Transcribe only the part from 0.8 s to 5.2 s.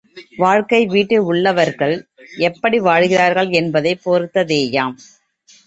வீட்டில் உள்ளவர்கள் எப்படி வாழ்கிறார்கள் என்பதைப் பொறுத்ததேயாம்.